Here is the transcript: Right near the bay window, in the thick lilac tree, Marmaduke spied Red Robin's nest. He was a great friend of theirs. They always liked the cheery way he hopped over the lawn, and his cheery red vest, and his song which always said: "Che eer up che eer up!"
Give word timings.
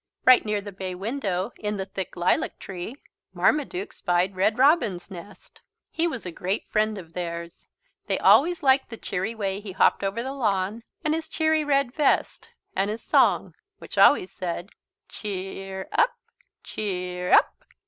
Right 0.25 0.43
near 0.43 0.61
the 0.61 0.71
bay 0.71 0.95
window, 0.95 1.53
in 1.59 1.77
the 1.77 1.85
thick 1.85 2.15
lilac 2.15 2.57
tree, 2.57 2.95
Marmaduke 3.35 3.93
spied 3.93 4.35
Red 4.35 4.57
Robin's 4.57 5.11
nest. 5.11 5.61
He 5.91 6.07
was 6.07 6.25
a 6.25 6.31
great 6.31 6.67
friend 6.71 6.97
of 6.97 7.13
theirs. 7.13 7.67
They 8.07 8.17
always 8.17 8.63
liked 8.63 8.89
the 8.89 8.97
cheery 8.97 9.35
way 9.35 9.59
he 9.59 9.73
hopped 9.73 10.03
over 10.03 10.23
the 10.23 10.33
lawn, 10.33 10.81
and 11.05 11.13
his 11.13 11.29
cheery 11.29 11.63
red 11.63 11.93
vest, 11.93 12.49
and 12.75 12.89
his 12.89 13.03
song 13.03 13.53
which 13.77 13.95
always 13.95 14.31
said: 14.31 14.71
"Che 15.07 15.29
eer 15.59 15.87
up 15.91 16.17
che 16.63 16.81
eer 16.81 17.33
up!" 17.33 17.53